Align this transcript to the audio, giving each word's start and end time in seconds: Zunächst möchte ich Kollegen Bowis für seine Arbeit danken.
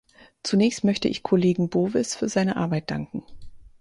Zunächst 0.41 0.83
möchte 0.83 1.07
ich 1.07 1.21
Kollegen 1.21 1.69
Bowis 1.69 2.15
für 2.15 2.27
seine 2.27 2.55
Arbeit 2.55 2.89
danken. 2.89 3.21